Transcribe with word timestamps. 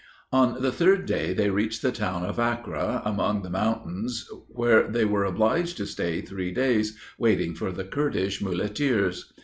On 0.33 0.63
the 0.63 0.71
third 0.71 1.05
day 1.05 1.31
they 1.31 1.51
reached 1.51 1.83
the 1.83 1.91
town 1.91 2.25
of 2.25 2.37
Akkre, 2.37 3.03
among 3.05 3.43
the 3.43 3.51
mountains, 3.51 4.27
where 4.47 4.87
they 4.87 5.05
were 5.05 5.25
obliged 5.25 5.77
to 5.77 5.85
stay 5.85 6.21
three 6.21 6.51
days, 6.51 6.97
waiting 7.19 7.53
for 7.53 7.71
the 7.71 7.83
Kurdish 7.83 8.41
muleteers. 8.41 9.31